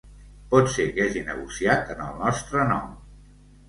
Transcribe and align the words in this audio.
Pot 0.53 0.71
ser 0.77 0.85
que 0.95 1.05
hagi 1.05 1.23
negociat 1.29 1.95
en 1.97 2.05
el 2.09 2.19
nostre 2.27 2.69
nom. 2.77 2.95